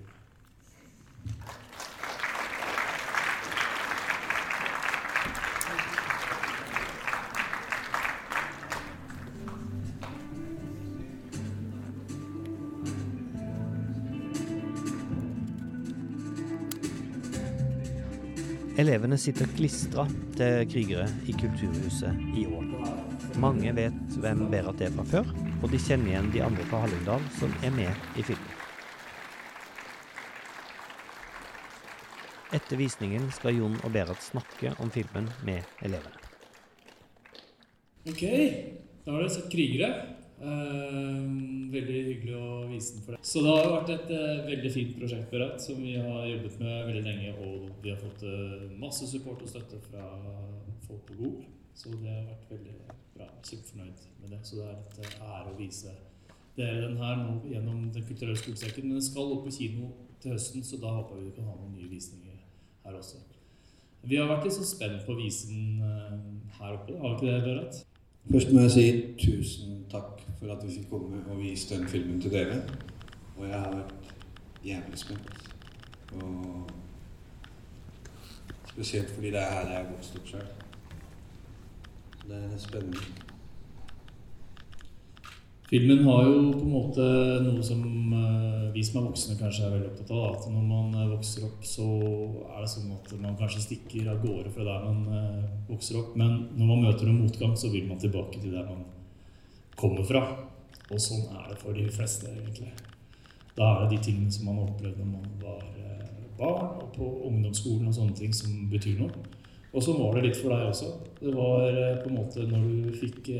Elevene 18.77 19.17
sitter 19.17 19.49
klistra 19.57 20.03
til 20.37 20.67
krigere 20.69 21.07
i 21.25 21.33
Kulturhuset 21.33 22.19
i 22.37 22.43
år. 22.45 22.67
Mange 23.41 23.71
vet 23.73 24.17
hvem 24.21 24.43
Berat 24.51 24.83
er 24.85 24.91
fra 24.93 25.05
før, 25.09 25.31
og 25.63 25.71
de 25.73 25.79
kjenner 25.81 26.11
igjen 26.11 26.29
de 26.35 26.43
andre 26.45 26.65
fra 26.69 26.83
Hallingdal 26.83 27.25
som 27.39 27.55
er 27.65 27.73
med 27.73 28.21
i 28.21 28.25
filmen. 28.27 28.53
Etter 32.53 32.77
visningen 32.77 33.25
skal 33.33 33.57
Jon 33.57 33.79
og 33.81 33.95
Berat 33.97 34.21
snakke 34.21 34.75
om 34.77 34.93
filmen 34.93 35.25
med 35.47 35.65
elevene. 35.81 36.21
Ok, 38.05 38.21
da 38.21 39.15
har 39.15 39.25
dere 39.25 39.33
sett 39.39 39.49
krigere. 39.57 39.89
Eh, 40.37 41.21
veldig 41.73 42.01
hyggelig 42.05 42.33
å 42.37 42.49
vise 42.69 42.93
den 42.93 43.05
for 43.05 43.15
deg. 43.15 43.25
Så 43.25 43.41
det 43.41 43.53
har 43.55 43.71
vært 43.73 43.93
et 43.95 44.11
eh, 44.13 44.41
veldig 44.45 44.71
fint 44.73 44.91
prosjekt 44.99 45.31
Berat, 45.33 45.61
som 45.63 45.79
vi 45.81 45.95
har 45.97 46.27
jobbet 46.29 46.59
med 46.61 46.75
veldig 46.91 47.05
lenge. 47.07 47.31
Og 47.41 47.69
vi 47.81 47.93
har 47.93 48.01
fått 48.01 48.25
eh, 48.27 48.67
masse 48.77 49.07
support 49.09 49.41
og 49.41 49.49
støtte 49.49 49.79
fra 49.87 50.03
folk 50.85 51.07
på 51.09 51.17
Gol. 51.21 51.39
Så 51.77 51.93
det 51.95 52.11
har 52.11 52.27
vært 52.27 52.51
veldig 52.53 52.75
bra. 53.15 53.31
Kjempefornøyd 53.47 54.05
med 54.21 54.35
det. 54.35 54.43
Så 54.45 54.59
det 54.59 54.67
er 54.67 54.77
litt 54.83 55.01
eh, 55.01 55.25
ære 55.31 55.55
å 55.55 55.57
vise 55.57 55.95
dere 56.57 56.85
den 56.85 57.01
her 57.01 57.19
nå 57.21 57.33
gjennom 57.49 57.89
Den 57.93 58.05
kulturelle 58.05 58.37
skolesekken. 58.37 58.85
Men 58.85 58.99
den 58.99 59.09
skal 59.09 59.33
opp 59.33 59.43
på 59.47 59.57
kino 59.57 59.89
til 60.21 60.37
høsten, 60.37 60.65
så 60.65 60.77
da 60.81 60.93
håper 60.99 61.17
vi 61.17 61.31
vi 61.31 61.35
kan 61.39 61.49
ha 61.49 61.57
noen 61.57 61.73
nye 61.79 61.89
visninger 61.89 62.37
her 62.85 63.01
også. 63.01 63.25
Vi 64.07 64.21
har 64.21 64.29
vært 64.29 64.45
litt 64.45 64.55
så 64.55 64.65
spent 64.65 65.01
på 65.05 65.17
å 65.17 65.19
vise 65.19 65.49
den 65.49 65.81
her 66.59 66.77
oppe. 66.77 66.93
Har 67.01 67.17
vi 67.17 67.17
ikke 67.17 67.33
det, 67.33 67.45
Berat? 67.49 67.85
Først 68.31 68.51
må 68.51 68.59
jeg 68.59 68.71
si 68.71 68.87
tusen 69.23 69.75
takk 69.91 70.23
for 70.39 70.51
at 70.51 70.63
vi 70.65 70.73
fikk 70.73 70.89
komme 70.91 71.21
og 71.31 71.39
vise 71.39 71.75
den 71.75 71.87
filmen 71.87 72.21
til 72.21 72.31
dere. 72.31 72.57
Og 73.37 73.45
jeg 73.47 73.59
har 73.59 73.71
vært 73.71 73.93
jævlig 74.65 74.99
spent. 74.99 75.53
Og 76.13 76.69
spesielt 78.73 79.09
fordi 79.15 79.31
det 79.31 79.39
er 79.39 79.53
her 79.53 79.69
jeg 79.69 79.77
har 79.77 79.87
vokst 79.93 80.19
opp 80.19 80.27
sjøl. 80.27 80.49
Det 82.27 82.41
er 82.43 82.59
spennende. 82.59 83.05
Filmen 85.69 86.03
har 86.03 86.27
jo 86.27 86.51
på 86.51 86.65
en 86.65 86.71
måte 86.71 87.07
noe 87.43 87.63
som 87.63 87.81
eh, 88.15 88.56
vi 88.77 88.83
som 88.85 88.99
er 88.99 89.07
voksne 89.07 89.35
kanskje 89.39 89.63
er 89.65 89.71
veldig 89.73 89.87
opptatt 89.89 90.11
av. 90.13 90.25
At 90.35 90.49
når 90.53 90.65
man 90.67 90.91
eh, 90.93 91.09
vokser 91.09 91.45
opp, 91.47 91.63
så 91.65 91.85
er 92.45 92.59
det 92.61 92.69
sånn 92.69 92.91
at 92.93 93.13
man 93.23 93.37
kanskje 93.39 93.63
stikker 93.63 94.09
av 94.11 94.19
gårde 94.21 94.51
fra 94.53 94.67
der 94.67 94.83
man 94.85 95.15
eh, 95.17 95.47
vokser 95.71 95.97
opp. 96.01 96.11
Men 96.19 96.35
når 96.53 96.69
man 96.69 96.83
møter 96.85 97.09
en 97.09 97.23
motgang, 97.23 97.55
så 97.57 97.71
vil 97.73 97.87
man 97.89 98.01
tilbake 98.01 98.37
til 98.37 98.53
der 98.53 98.67
man 98.67 98.85
kommer 99.79 100.05
fra. 100.05 100.21
Og 100.91 101.01
sånn 101.01 101.25
er 101.39 101.49
det 101.49 101.57
for 101.63 101.77
de 101.77 101.87
fleste, 101.93 102.29
egentlig. 102.29 102.69
Da 103.57 103.71
er 103.71 103.81
det 103.83 103.97
de 103.97 104.03
tingene 104.11 104.33
som 104.33 104.45
man 104.51 104.61
opplevde 104.67 105.01
når 105.01 105.25
man 105.25 105.41
var 105.41 105.65
eh, 105.81 106.05
barn, 106.37 106.77
og 106.83 106.93
på 106.93 107.09
ungdomsskolen 107.31 107.89
og 107.89 107.97
sånne 107.97 108.17
ting 108.19 108.35
som 108.35 108.69
betyr 108.69 109.01
noe. 109.01 109.25
Og 109.73 109.83
sånn 109.83 109.97
var 109.99 110.15
det 110.15 110.27
litt 110.29 110.37
for 110.37 110.53
deg 110.53 110.69
også. 110.69 110.93
Det 111.17 111.33
var 111.33 111.65
på 112.03 112.11
en 112.11 112.19
måte 112.19 112.45
når 112.45 112.69
du 112.69 112.93
fikk 113.01 113.33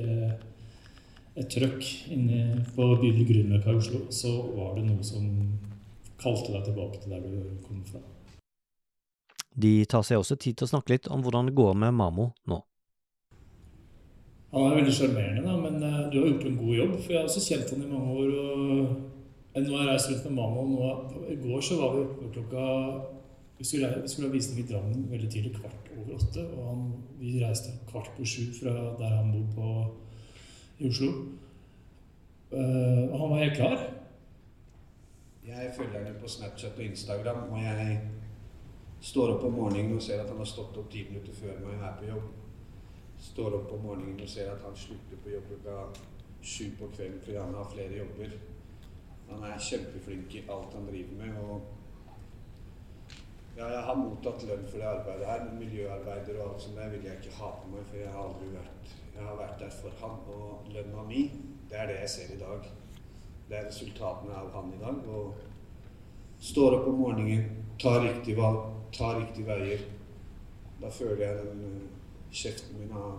et 1.38 1.50
trøkk 1.54 1.86
inne 2.14 2.64
på 2.74 2.86
bydel 3.02 3.26
Grünerløkka 3.30 3.74
i 3.74 3.82
Oslo, 3.82 4.06
så 4.14 4.32
var 4.58 4.78
det 4.78 4.88
noe 4.88 5.06
som 5.06 5.28
kalte 6.18 6.54
deg 6.54 6.66
tilbake 6.66 7.02
til 7.02 7.14
der 7.14 7.26
du 7.26 7.66
kom 7.68 7.84
fra. 7.86 8.02
De 9.58 9.74
tar 9.90 10.06
seg 10.06 10.22
også 10.22 10.38
tid 10.38 10.58
til 10.58 10.68
å 10.68 10.72
snakke 10.76 10.94
litt 10.94 11.10
om 11.14 11.22
hvordan 11.26 11.50
det 11.50 11.58
går 11.58 11.78
med 11.82 11.96
Mamo 11.98 12.32
nå. 12.50 12.62
Han 14.54 14.64
er 14.64 14.78
veldig 14.80 14.94
sjarmerende, 14.96 15.54
men 15.60 15.78
eh, 15.84 16.02
du 16.12 16.20
har 16.20 16.30
gjort 16.30 16.46
en 16.48 16.58
god 16.62 16.74
jobb. 16.78 16.94
For 17.02 17.14
jeg 17.14 17.20
har 17.20 17.28
også 17.28 17.44
kjent 17.44 17.74
han 17.74 17.84
i 17.84 17.90
mange 17.92 18.14
år. 18.22 18.30
og 18.42 18.84
eh, 19.54 19.64
Nå 19.66 19.74
har 19.74 19.84
jeg 19.84 19.90
reist 19.92 20.12
rundt 20.12 20.28
med 20.30 20.36
Mamo. 20.38 20.64
og 20.64 20.70
nå, 20.72 21.24
i 21.34 21.38
går 21.42 21.66
så 21.68 21.80
var 21.82 21.96
vi 21.96 22.04
oppe 22.06 22.32
klokka 22.38 22.64
Vi 23.58 23.66
skulle, 23.66 23.90
vi 24.04 24.10
skulle 24.12 24.30
ha 24.30 24.34
visning 24.34 24.62
i 24.62 24.68
Drammen 24.70 25.06
veldig 25.12 25.30
tidlig, 25.34 25.56
kvart 25.58 25.90
over 25.98 26.16
åtte. 26.16 26.46
Og 26.54 26.68
han, 26.70 26.84
vi 27.20 27.40
reiste 27.42 27.74
kvart 27.90 28.12
på 28.16 28.26
sju 28.26 28.54
fra 28.60 28.74
der 29.02 29.16
han 29.18 29.34
bor 29.34 29.48
på, 29.58 29.72
i 30.78 30.90
Oslo. 30.90 31.12
Uh, 32.52 33.04
og 33.12 33.20
han 33.20 33.30
var 33.30 33.44
helt 33.44 33.56
klar. 33.56 33.78
Jeg 35.48 35.74
følger 35.78 35.98
henne 36.00 36.20
på 36.20 36.28
Snapchat 36.28 36.78
og 36.78 36.84
Instagram, 36.84 37.50
og 37.52 37.64
jeg 37.64 38.00
står 39.02 39.34
opp 39.36 39.46
om 39.48 39.54
morgenen 39.54 39.96
og 39.96 40.04
ser 40.04 40.22
at 40.22 40.30
han 40.30 40.42
har 40.42 40.50
stått 40.50 40.78
opp 40.78 40.92
ti 40.92 41.06
minutter 41.10 41.34
før 41.38 41.62
meg 41.64 41.78
og 41.78 41.88
er 41.88 41.96
på 42.02 42.10
jobb. 42.10 42.28
Står 43.30 43.56
opp 43.62 43.72
om 43.78 43.88
morgenen 43.88 44.22
og 44.22 44.30
ser 44.30 44.52
at 44.52 44.66
han 44.66 44.76
slutter 44.76 45.24
på 45.24 45.34
jobb 45.34 45.50
klokka 45.52 45.78
sju 46.42 46.70
på 46.80 46.90
kvelden 46.96 47.24
fordi 47.24 47.40
han 47.40 47.58
har 47.58 47.72
flere 47.74 47.98
jobber. 48.02 48.38
Han 49.32 49.44
er 49.44 49.66
kjempeflink 49.70 50.36
i 50.36 50.46
alt 50.46 50.76
han 50.78 50.88
driver 50.92 51.18
med. 51.24 51.42
og 51.44 51.74
ja, 53.58 53.68
jeg 53.74 53.84
har 53.88 53.96
mottatt 53.98 54.44
lønn 54.46 54.68
for 54.70 54.78
det 54.78 54.86
arbeidet 54.86 55.26
her, 55.26 55.46
men 55.46 55.62
miljøarbeider 55.64 56.36
og 56.38 56.50
alt 56.50 56.62
som 56.62 56.76
det 56.78 56.92
vil 56.92 57.08
jeg 57.08 57.18
ikke 57.18 57.38
ha 57.40 57.48
på 57.58 57.72
meg, 57.72 57.88
for 57.90 57.98
jeg 57.98 58.12
har 58.14 58.28
aldri 58.28 58.52
vært 58.54 58.92
Jeg 59.18 59.26
har 59.26 59.38
vært 59.40 59.60
der 59.60 59.72
for 59.74 59.94
han, 59.98 60.18
og 60.30 60.68
lønna 60.70 61.04
mi, 61.08 61.24
det 61.70 61.80
er 61.80 61.88
det 61.90 61.96
jeg 62.02 62.10
ser 62.10 62.34
i 62.36 62.40
dag. 62.40 62.68
Det 63.50 63.58
er 63.58 63.66
resultatene 63.66 64.36
av 64.38 64.52
han 64.54 64.74
i 64.76 64.82
dag. 64.82 65.00
Og 65.10 65.36
står 66.40 66.78
opp 66.78 66.92
om 66.92 67.00
morgenen, 67.02 67.48
tar 67.82 68.04
riktig 68.04 68.36
valg, 68.38 68.68
tar 68.94 69.18
riktige 69.18 69.48
veier. 69.48 69.82
Da 70.82 70.92
føler 70.94 71.24
jeg 71.26 71.46
den 71.48 71.64
eh, 71.66 71.88
kjeften 72.32 72.78
min 72.78 72.94
har, 72.94 73.18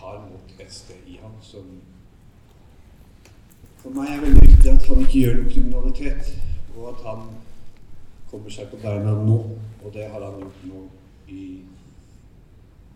har 0.00 0.18
mot 0.26 0.56
et 0.58 0.72
sted 0.72 1.06
i 1.06 1.20
han 1.22 1.36
som 1.42 1.68
For 3.84 3.92
meg 3.94 4.10
er 4.10 4.22
veldig 4.24 4.42
viktig 4.48 4.70
at 4.72 4.86
han 4.88 5.02
ikke 5.04 5.20
gjør 5.20 5.34
noe 5.38 5.50
kriminalitet, 5.52 6.28
og 6.74 6.86
at 6.90 7.02
han 7.04 7.26
kommer 8.30 8.50
seg 8.50 8.70
på 8.72 8.80
beina 8.82 9.12
nå. 9.12 9.38
Og 9.84 9.90
det 9.94 10.08
har 10.10 10.24
han 10.24 10.40
gjort 10.40 10.62
nå 10.70 10.86
i 11.28 11.42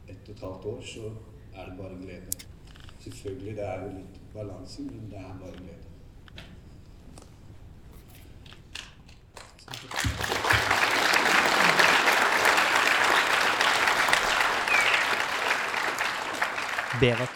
ett 0.08 0.30
og 0.30 0.34
et 0.34 0.46
halvt 0.46 0.70
år, 0.72 0.80
så 0.88 1.10
er 1.58 1.70
det 1.70 1.76
bare 1.78 1.96
glede. 2.02 2.46
Selvfølgelig, 2.98 3.56
det 3.56 3.64
er 3.66 3.82
jo 3.82 3.90
litt 3.96 4.20
balanse, 4.34 4.82
men 4.82 5.10
det 5.10 5.18
er 5.18 5.34
bare 5.42 5.56
glede. 5.58 5.88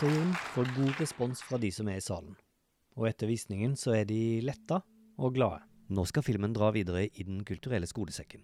Jon 0.02 0.32
får 0.54 0.70
god 0.76 1.00
respons 1.00 1.42
fra 1.46 1.58
de 1.58 1.68
som 1.70 1.88
er 1.88 2.00
i 2.00 2.02
salen. 2.02 2.34
Og 2.98 3.06
etter 3.06 3.30
visningen 3.30 3.76
så 3.78 3.94
er 3.94 4.08
de 4.08 4.40
letta 4.42 4.80
og 5.18 5.36
glade. 5.36 5.60
Nå 5.92 6.04
skal 6.08 6.24
filmen 6.26 6.54
dra 6.56 6.72
videre 6.74 7.04
i 7.06 7.22
Den 7.22 7.44
kulturelle 7.44 7.86
skolesekken. 7.86 8.42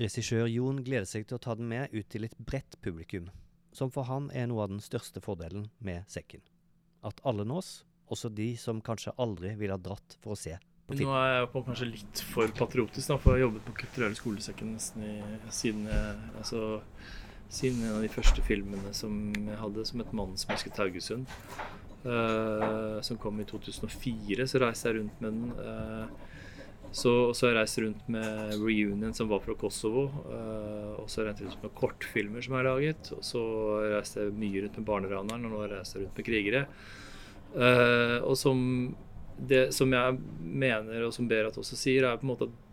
Regissør 0.00 0.46
Jon 0.50 0.82
gleder 0.82 1.06
seg 1.06 1.26
til 1.28 1.38
å 1.38 1.42
ta 1.42 1.54
den 1.54 1.68
med 1.70 1.94
ut 1.94 2.08
til 2.10 2.26
et 2.26 2.34
bredt 2.38 2.78
publikum, 2.82 3.28
som 3.72 3.90
for 3.94 4.08
han 4.08 4.30
er 4.34 4.48
noe 4.50 4.64
av 4.64 4.72
den 4.72 4.82
største 4.84 5.22
fordelen 5.24 5.68
med 5.84 6.08
sekken. 6.10 6.42
At 7.06 7.20
alle 7.28 7.44
nås, 7.46 7.82
også 8.08 8.30
de 8.32 8.54
som 8.56 8.80
kanskje 8.84 9.14
aldri 9.20 9.54
ville 9.58 9.76
ha 9.76 9.82
dratt 9.82 10.16
for 10.22 10.34
å 10.34 10.38
se 10.38 10.56
på 10.88 10.96
Nå 10.96 11.10
er 11.12 11.34
jeg 11.34 11.48
på 11.52 11.60
kanskje 11.66 11.86
litt 11.90 12.20
for 12.32 12.52
patriotisk, 12.56 13.10
da, 13.10 13.18
for 13.20 13.36
jeg 13.36 13.42
har 13.42 13.50
jobbet 13.50 13.64
på 13.66 13.74
Kulturelle 13.82 14.16
skolesekken 14.16 14.70
nesten 14.72 15.02
i, 15.04 15.16
siden, 15.52 15.82
altså, 16.40 16.78
siden 17.52 17.82
en 17.84 17.98
av 17.98 18.06
de 18.06 18.08
første 18.12 18.44
filmene 18.46 18.94
som 18.96 19.18
jeg 19.36 19.58
hadde, 19.60 19.84
som 19.84 20.00
het 20.00 20.14
'Mannen 20.14 20.40
som 20.40 20.54
elsket 20.54 20.80
Haugesund'. 20.80 21.28
uh, 22.08 23.00
som 23.02 23.18
kom 23.18 23.40
i 23.40 23.44
2004, 23.44 24.46
så 24.48 24.60
reiste 24.62 24.88
jeg 24.88 25.00
rundt 25.00 25.20
med 25.20 25.32
den. 25.32 25.52
eh, 25.60 26.06
Så, 26.88 27.34
så 27.36 27.46
har 27.46 27.52
jeg 27.52 27.58
reist 27.58 27.80
rundt 27.82 28.06
med 28.10 28.54
Reunion, 28.56 29.12
som 29.14 29.28
var 29.30 29.42
fra 29.44 29.56
Kosovo. 29.60 30.06
Uh, 30.28 30.94
og 31.02 31.10
så 31.10 31.20
har 31.20 31.28
jeg 31.28 31.34
reist 31.34 31.44
rundt 31.44 31.66
med 31.66 31.74
kortfilmer 31.78 32.44
som 32.44 32.54
jeg 32.56 32.62
har 32.62 32.70
laget. 32.70 33.10
Og 33.16 33.26
så 33.26 33.42
reiste 33.92 34.24
jeg 34.24 34.38
mye 34.38 34.64
rundt 34.64 34.80
med 34.80 34.88
Barneraneren, 34.88 35.44
og 35.48 35.54
nå 35.54 35.66
reiser 35.68 35.98
jeg 35.98 36.06
rundt 36.06 36.22
med 36.22 36.28
krigere. 36.30 36.64
Uh, 37.52 38.18
og 38.24 38.34
som 38.40 38.64
det 39.38 39.68
som 39.74 39.92
jeg 39.94 40.16
mener, 40.40 41.04
og 41.06 41.12
som 41.14 41.28
Berat 41.30 41.58
også 41.60 41.78
sier, 41.78 42.06
er 42.08 42.18
på 42.18 42.26
en 42.26 42.32
måte 42.32 42.48
at 42.48 42.64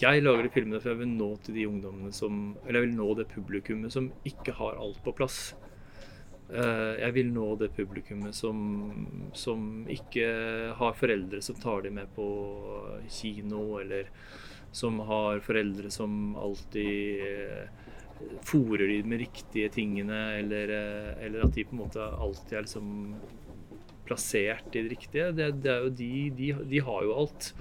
jeg 0.00 0.22
lager 0.24 0.46
de 0.46 0.52
filmene 0.52 0.80
for 0.80 0.92
jeg 0.92 1.02
vil 1.02 1.10
nå 1.10 1.28
til 1.44 1.56
de 1.58 1.66
ungdommene 1.68 2.14
som 2.16 2.54
Eller 2.64 2.80
jeg 2.80 2.86
vil 2.86 2.94
nå 2.96 3.08
det 3.18 3.26
publikummet 3.32 3.92
som 3.92 4.08
ikke 4.28 4.54
har 4.56 4.78
alt 4.80 5.00
på 5.04 5.12
plass. 5.16 5.52
Eh, 6.52 6.94
jeg 7.00 7.16
vil 7.16 7.32
nå 7.32 7.46
det 7.60 7.72
publikummet 7.76 8.36
som, 8.36 8.58
som 9.32 9.86
ikke 9.90 10.26
har 10.78 10.98
foreldre 10.98 11.40
som 11.44 11.60
tar 11.60 11.86
dem 11.86 11.96
med 12.00 12.10
på 12.16 12.26
kino, 13.08 13.78
eller 13.80 14.10
som 14.72 15.00
har 15.08 15.40
foreldre 15.44 15.90
som 15.92 16.36
alltid 16.40 17.24
uh, 17.24 17.82
fòrer 18.46 18.88
dem 18.88 19.10
med 19.10 19.22
riktige 19.24 19.68
tingene, 19.72 20.20
eller, 20.38 20.70
eh, 20.76 21.24
eller 21.26 21.44
at 21.44 21.54
de 21.54 21.64
på 21.64 21.76
en 21.76 21.82
måte 21.84 22.00
alltid 22.02 22.56
er 22.58 22.66
liksom 22.66 23.14
plassert 24.06 24.74
i 24.74 24.82
det 24.82 24.90
riktige. 24.96 25.30
Det, 25.36 25.50
det 25.62 25.72
er 25.72 25.86
jo 25.86 25.92
de, 26.02 26.12
de, 26.38 26.50
de 26.72 26.82
har 26.84 27.06
jo 27.06 27.16
alt. 27.22 27.52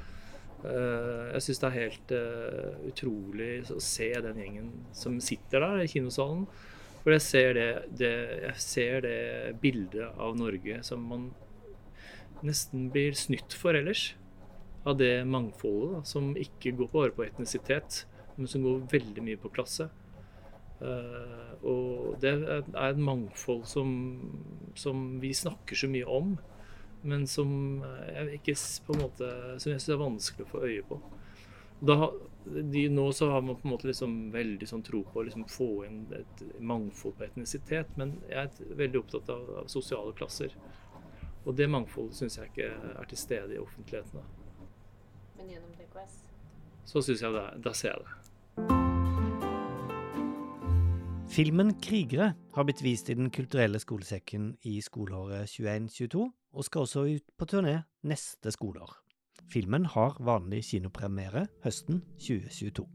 Eh, 0.66 1.32
jeg 1.36 1.46
syns 1.46 1.62
det 1.62 1.70
er 1.70 1.78
helt 1.78 2.14
eh, 2.18 2.82
utrolig 2.92 3.52
å 3.74 3.80
se 3.84 4.12
den 4.28 4.42
gjengen 4.42 4.72
som 4.98 5.20
sitter 5.24 5.66
der 5.66 5.86
i 5.86 5.92
kinosalen. 5.92 6.46
For 7.02 7.16
jeg 7.16 7.24
ser 7.26 7.54
det, 7.58 7.70
det, 7.98 8.12
jeg 8.46 8.62
ser 8.62 9.06
det 9.06 9.20
bildet 9.62 10.20
av 10.22 10.36
Norge 10.38 10.82
som 10.86 11.06
man 11.10 11.32
nesten 12.46 12.90
blir 12.94 13.18
snytt 13.18 13.56
for 13.58 13.78
ellers. 13.78 14.12
Av 14.86 14.98
det 14.98 15.24
mangfoldet 15.30 15.96
da, 15.96 16.04
som 16.10 16.32
ikke 16.38 16.74
går 16.78 16.92
bare 16.94 17.16
på 17.16 17.26
etnisitet, 17.26 18.04
men 18.38 18.50
som 18.50 18.64
går 18.66 18.86
veldig 18.92 19.26
mye 19.26 19.42
på 19.42 19.52
klasse. 19.54 19.90
Uh, 20.82 21.52
og 21.62 22.22
det 22.22 22.32
er 22.34 22.64
et 22.66 23.02
mangfold 23.02 23.68
som, 23.70 23.92
som 24.74 25.20
vi 25.22 25.30
snakker 25.38 25.78
så 25.78 25.90
mye 25.92 26.08
om, 26.10 26.34
men 27.06 27.28
som 27.30 27.52
jeg 28.10 28.40
ikke 28.40 28.56
på 28.86 28.94
en 28.94 29.00
måte 29.02 29.28
Som 29.58 29.72
jeg 29.72 29.82
syns 29.82 29.88
er 29.90 30.02
vanskelig 30.02 30.46
å 30.46 30.52
få 30.52 30.60
øye 30.68 30.84
på. 30.86 31.00
Da, 31.82 31.96
de, 32.46 32.90
nå 32.90 33.08
så 33.14 33.30
har 33.32 33.42
man 33.42 33.56
på 33.56 33.68
en 33.68 33.74
måte 33.74 33.88
liksom 33.90 34.16
veldig 34.34 34.68
sånn 34.70 34.84
tro 34.86 35.04
på 35.08 35.22
å 35.22 35.26
liksom 35.28 35.46
få 35.50 35.70
inn 35.88 36.00
et 36.18 36.44
mangfold 36.60 37.18
på 37.20 37.28
etnisitet, 37.28 37.92
men 38.02 38.16
jeg 38.30 38.50
er 38.50 38.78
veldig 38.80 39.02
opptatt 39.04 39.30
av, 39.34 39.50
av 39.64 39.70
sosiale 39.72 40.14
klasser. 40.18 40.56
Og 41.46 41.56
det 41.58 41.70
mangfoldet 41.74 42.18
syns 42.18 42.38
jeg 42.38 42.52
ikke 42.52 42.70
er 42.96 43.10
til 43.10 43.22
stede 43.22 43.56
i 43.58 43.62
offentligheten. 43.62 44.22
Da. 44.22 44.68
Men 45.40 45.56
gjennom 45.56 45.74
DKS. 45.78 46.20
Så 46.86 47.02
syns 47.06 47.24
jeg 47.26 47.34
det 47.38 47.46
da 47.66 47.74
ser 47.78 47.96
jeg 47.96 48.06
det. 48.06 48.18
Filmen 51.32 51.74
'Krigere' 51.80 52.34
har 52.54 52.66
blitt 52.68 52.82
vist 52.84 53.10
i 53.10 53.14
Den 53.16 53.32
kulturelle 53.32 53.80
skolesekken 53.80 54.58
i 54.68 54.82
skoleåret 54.84 55.48
21-22, 55.48 56.26
og 56.54 56.66
skal 56.68 56.82
også 56.82 57.06
ut 57.08 57.32
på 57.40 57.48
turné 57.48 57.78
neste 58.04 58.52
skoleår. 58.52 59.01
Filmen 59.52 59.84
har 59.86 60.14
vanlig 60.24 60.62
kinopremiere 60.70 61.42
høsten 61.66 61.98
2022. 62.24 62.86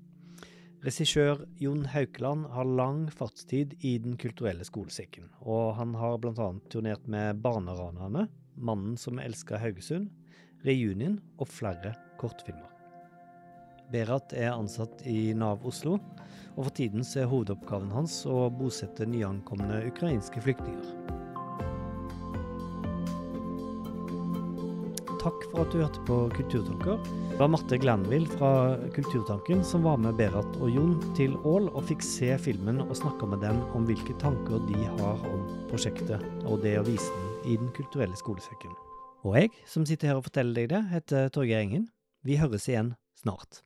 Regissør 0.87 1.43
Jon 1.61 1.83
Haukeland 1.93 2.47
har 2.55 2.71
lang 2.79 3.03
fartstid 3.13 3.75
i 3.85 3.99
Den 4.01 4.15
kulturelle 4.17 4.65
skolesekken, 4.65 5.27
og 5.45 5.75
han 5.77 5.93
har 6.01 6.17
bl.a. 6.23 6.47
turnert 6.73 7.05
med 7.13 7.43
Barneranerne, 7.45 8.25
Mannen 8.57 8.97
som 8.97 9.21
elska 9.21 9.61
Haugesund, 9.61 10.09
Reunion 10.65 11.19
og 11.37 11.53
flere 11.53 11.93
kortfilmer. 12.17 12.73
Berat 13.93 14.33
er 14.33 14.55
ansatt 14.55 15.05
i 15.05 15.35
Nav 15.37 15.67
Oslo, 15.69 15.99
og 16.57 16.63
for 16.63 16.73
tiden 16.81 17.05
er 17.05 17.29
hovedoppgaven 17.29 17.93
hans 17.93 18.23
å 18.25 18.47
bosette 18.49 19.05
nyankomne 19.05 19.85
ukrainske 19.93 20.41
flyktninger. 20.41 21.26
Takk 25.27 25.43
for 25.51 25.65
at 25.65 25.73
du 25.75 25.81
hørte 25.81 26.03
på 26.07 26.17
Kulturtanker. 26.37 27.01
Det 27.33 27.39
var 27.41 27.49
Marte 27.51 27.75
Glanville 27.83 28.31
fra 28.31 28.77
Kulturtanken 28.95 29.65
som 29.67 29.83
var 29.83 29.99
med 29.99 30.15
Berat 30.21 30.55
og 30.63 30.71
Jon 30.71 30.93
til 31.19 31.35
Ål 31.43 31.67
og 31.73 31.83
fikk 31.89 32.07
se 32.07 32.29
filmen 32.39 32.79
og 32.85 32.95
snakka 32.95 33.27
med 33.33 33.43
dem 33.43 33.59
om 33.75 33.89
hvilke 33.89 34.15
tanker 34.23 34.63
de 34.69 34.87
har 34.87 35.27
om 35.27 35.43
prosjektet 35.67 36.23
og 36.47 36.63
det 36.63 36.77
å 36.79 36.87
vise 36.87 37.11
den 37.11 37.35
i 37.43 37.59
Den 37.59 37.75
kulturelle 37.75 38.15
skolesekken. 38.15 38.71
Og 39.27 39.35
jeg, 39.41 39.51
som 39.67 39.83
sitter 39.83 40.13
her 40.13 40.23
og 40.23 40.29
forteller 40.29 40.63
deg 40.63 40.77
det, 40.77 40.85
heter 40.95 41.35
Torgeir 41.35 41.65
Engen. 41.65 41.89
Vi 42.23 42.39
høres 42.39 42.71
igjen 42.71 42.95
snart. 43.19 43.66